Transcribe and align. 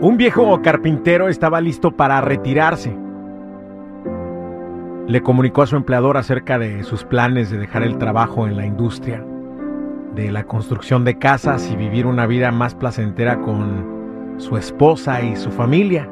Un 0.00 0.16
viejo 0.16 0.62
carpintero 0.62 1.28
estaba 1.28 1.60
listo 1.60 1.90
para 1.90 2.20
retirarse. 2.20 2.96
Le 5.08 5.20
comunicó 5.22 5.62
a 5.62 5.66
su 5.66 5.74
empleador 5.74 6.16
acerca 6.16 6.56
de 6.56 6.84
sus 6.84 7.02
planes 7.02 7.50
de 7.50 7.58
dejar 7.58 7.82
el 7.82 7.98
trabajo 7.98 8.46
en 8.46 8.56
la 8.56 8.64
industria, 8.64 9.24
de 10.14 10.30
la 10.30 10.44
construcción 10.44 11.04
de 11.04 11.18
casas 11.18 11.68
y 11.68 11.74
vivir 11.74 12.06
una 12.06 12.26
vida 12.26 12.52
más 12.52 12.76
placentera 12.76 13.40
con 13.40 14.36
su 14.36 14.56
esposa 14.56 15.20
y 15.20 15.34
su 15.34 15.50
familia. 15.50 16.08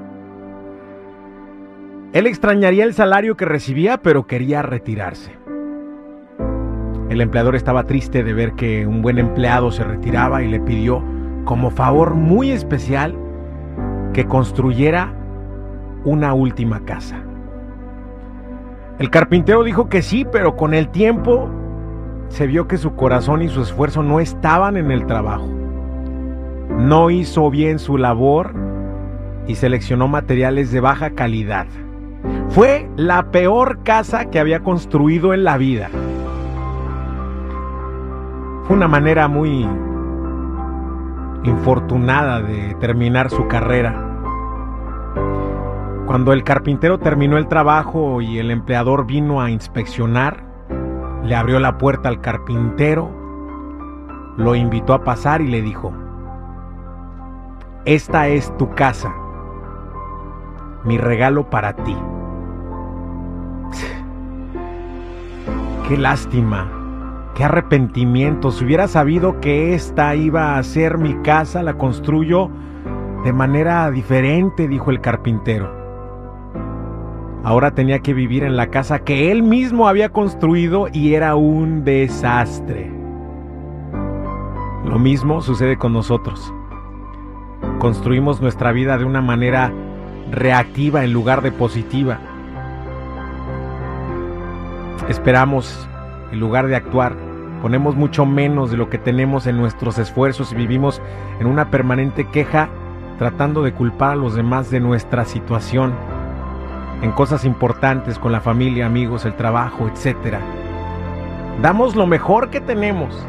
Él 2.13 2.27
extrañaría 2.27 2.83
el 2.83 2.93
salario 2.93 3.37
que 3.37 3.45
recibía, 3.45 3.99
pero 3.99 4.27
quería 4.27 4.63
retirarse. 4.63 5.39
El 7.09 7.21
empleador 7.21 7.55
estaba 7.55 7.85
triste 7.85 8.25
de 8.25 8.33
ver 8.33 8.55
que 8.55 8.85
un 8.85 9.01
buen 9.01 9.19
empleado 9.19 9.71
se 9.71 9.85
retiraba 9.85 10.43
y 10.43 10.49
le 10.49 10.59
pidió, 10.59 11.05
como 11.45 11.71
favor 11.71 12.15
muy 12.15 12.51
especial, 12.51 13.17
que 14.17 14.25
construyera 14.25 15.13
una 16.07 16.33
última 16.33 16.81
casa. 16.87 17.19
El 18.99 19.11
carpintero 19.11 19.63
dijo 19.63 19.91
que 19.91 20.01
sí, 20.01 20.27
pero 20.33 20.57
con 20.57 20.73
el 20.73 20.89
tiempo 20.89 21.51
se 22.29 22.47
vio 22.47 22.67
que 22.67 22.79
su 22.79 22.95
corazón 22.95 23.43
y 23.43 23.51
su 23.51 23.61
esfuerzo 23.61 24.03
no 24.03 24.19
estaban 24.19 24.79
en 24.79 24.91
el 24.91 25.05
trabajo. 25.05 25.47
No 26.79 27.11
hizo 27.11 27.51
bien 27.51 27.79
su 27.79 27.99
labor 27.99 28.55
y 29.49 29.57
seleccionó 29.57 30.09
materiales 30.09 30.73
de 30.73 30.81
baja 30.81 31.11
calidad. 31.11 31.67
Fue 32.49 32.89
la 32.97 33.31
peor 33.31 33.83
casa 33.83 34.31
que 34.31 34.41
había 34.41 34.61
construido 34.61 35.35
en 35.35 35.45
la 35.45 35.59
vida. 35.59 35.91
Fue 38.65 38.75
una 38.75 38.89
manera 38.89 39.29
muy 39.29 39.69
infortunada 41.45 42.41
de 42.41 42.75
terminar 42.81 43.29
su 43.29 43.47
carrera. 43.47 44.06
Cuando 46.07 46.33
el 46.33 46.45
carpintero 46.45 46.99
terminó 46.99 47.37
el 47.37 47.49
trabajo 47.49 48.23
y 48.23 48.39
el 48.39 48.51
empleador 48.51 49.07
vino 49.07 49.41
a 49.41 49.51
inspeccionar, 49.51 50.45
le 51.25 51.35
abrió 51.35 51.59
la 51.59 51.79
puerta 51.79 52.09
al 52.09 52.21
carpintero, 52.21 53.11
lo 54.37 54.55
invitó 54.55 54.95
a 54.95 55.03
pasar 55.03 55.43
y 55.43 55.49
le 55.49 55.63
dijo, 55.63 55.93
esta 57.85 58.29
es 58.29 58.57
tu 58.57 58.71
casa, 58.71 59.13
mi 60.85 60.97
regalo 60.97 61.51
para 61.51 61.75
ti. 61.75 61.97
Qué 65.89 65.97
lástima 65.97 66.77
Qué 67.37 67.45
arrepentimiento. 67.45 68.51
Si 68.51 68.65
hubiera 68.65 68.89
sabido 68.89 69.41
que 69.41 69.75
esta 69.75 70.17
iba 70.17 70.57
a 70.57 70.63
ser 70.63 70.97
mi 70.97 71.17
casa, 71.17 71.63
la 71.63 71.75
construyo 71.75 72.49
de 73.25 73.33
manera 73.35 73.91
diferente, 73.91 74.69
dijo 74.69 74.91
el 74.91 75.03
carpintero. 75.03 75.86
Ahora 77.47 77.71
tenía 77.71 78.01
que 78.01 78.13
vivir 78.13 78.43
en 78.43 78.57
la 78.57 78.71
casa 78.73 79.05
que 79.05 79.31
él 79.31 79.45
mismo 79.45 79.87
había 79.87 80.09
construido 80.09 80.89
y 80.93 81.15
era 81.15 81.37
un 81.37 81.85
desastre. 81.85 82.91
Lo 84.85 84.99
mismo 84.99 85.41
sucede 85.43 85.77
con 85.77 85.93
nosotros. 85.93 86.53
Construimos 87.79 88.41
nuestra 88.41 88.73
vida 88.73 88.99
de 88.99 89.05
una 89.05 89.21
manera 89.21 89.73
reactiva 90.33 91.05
en 91.05 91.13
lugar 91.13 91.41
de 91.41 91.53
positiva. 91.53 92.19
Esperamos 95.09 95.89
en 96.33 96.41
lugar 96.41 96.67
de 96.67 96.75
actuar 96.75 97.15
ponemos 97.63 97.95
mucho 97.95 98.27
menos 98.27 98.73
de 98.73 98.77
lo 98.77 98.91
que 98.91 98.99
tenemos 98.99 99.47
en 99.47 99.57
nuestros 99.57 99.99
esfuerzos 99.99 100.53
y 100.53 100.57
vivimos 100.57 101.01
en 101.39 101.47
una 101.47 101.71
permanente 101.71 102.25
queja 102.25 102.69
tratando 103.21 103.63
de 103.63 103.73
culpar 103.73 104.15
a 104.15 104.17
los 104.17 104.35
demás 104.35 104.71
de 104.73 104.81
nuestra 104.81 105.25
situación, 105.25 105.95
en 107.03 107.13
cosas 107.13 107.45
importantes 107.45 108.19
con 108.19 108.33
la 108.33 108.41
familia, 108.41 108.87
amigos, 108.87 109.25
el 109.25 109.35
trabajo, 109.35 109.89
etc. 109.89 110.39
Damos 111.63 111.97
lo 111.97 112.07
mejor 112.07 112.51
que 112.51 112.61
tenemos. 112.61 113.27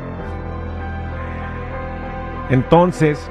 Entonces, 2.50 3.30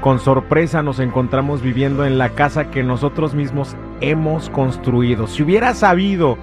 con 0.00 0.18
sorpresa 0.18 0.82
nos 0.82 0.98
encontramos 0.98 1.62
viviendo 1.62 2.04
en 2.04 2.18
la 2.18 2.30
casa 2.30 2.70
que 2.70 2.82
nosotros 2.82 3.34
mismos 3.34 3.76
hemos 4.00 4.50
construido. 4.50 5.28
Si 5.28 5.44
hubiera 5.44 5.74
sabido 5.74 6.36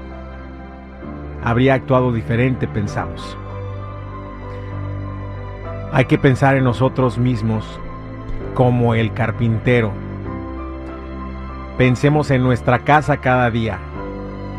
habría 1.44 1.74
actuado 1.74 2.12
diferente, 2.12 2.68
pensamos. 2.68 3.38
Hay 5.92 6.06
que 6.06 6.18
pensar 6.18 6.56
en 6.56 6.64
nosotros 6.64 7.18
mismos 7.18 7.80
como 8.54 8.94
el 8.94 9.14
carpintero. 9.14 9.92
Pensemos 11.80 12.30
en 12.30 12.44
nuestra 12.44 12.80
casa 12.80 13.22
cada 13.22 13.50
día. 13.50 13.80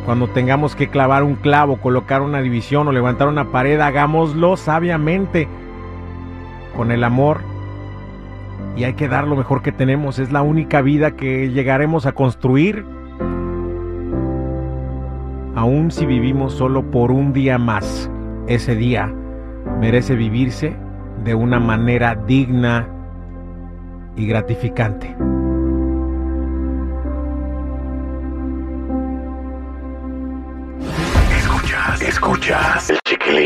Cuando 0.06 0.26
tengamos 0.28 0.74
que 0.74 0.88
clavar 0.88 1.22
un 1.22 1.34
clavo, 1.34 1.76
colocar 1.76 2.22
una 2.22 2.40
división 2.40 2.88
o 2.88 2.92
levantar 2.92 3.28
una 3.28 3.52
pared, 3.52 3.78
hagámoslo 3.78 4.56
sabiamente, 4.56 5.46
con 6.74 6.90
el 6.90 7.04
amor. 7.04 7.42
Y 8.74 8.84
hay 8.84 8.94
que 8.94 9.06
dar 9.06 9.28
lo 9.28 9.36
mejor 9.36 9.60
que 9.60 9.70
tenemos. 9.70 10.18
Es 10.18 10.32
la 10.32 10.40
única 10.40 10.80
vida 10.80 11.10
que 11.10 11.50
llegaremos 11.50 12.06
a 12.06 12.12
construir 12.12 12.86
aun 15.54 15.90
si 15.90 16.06
vivimos 16.06 16.54
solo 16.54 16.90
por 16.90 17.10
un 17.10 17.34
día 17.34 17.58
más, 17.58 18.10
ese 18.46 18.76
día 18.76 19.12
merece 19.78 20.14
vivirse 20.14 20.74
de 21.22 21.34
una 21.34 21.60
manera 21.60 22.14
digna 22.14 22.88
y 24.16 24.26
gratificante. 24.26 25.14
Escuchas 32.08 32.90
el 32.90 32.98
chiquilín. 33.04 33.40